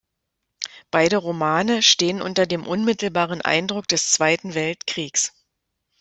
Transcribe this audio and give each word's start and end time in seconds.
Beide 0.89 1.17
Romane 1.17 1.83
stehen 1.83 2.23
unter 2.23 2.47
dem 2.47 2.65
unmittelbaren 2.65 3.41
Eindruck 3.41 3.87
des 3.87 4.09
Zweiten 4.09 4.55
Weltkriegs. 4.55 5.31